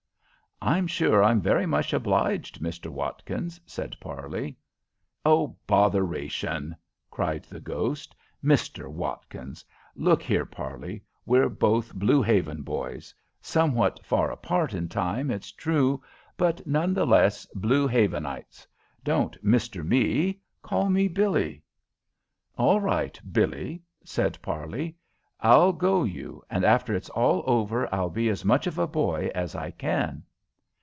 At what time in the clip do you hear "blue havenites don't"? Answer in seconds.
17.55-19.43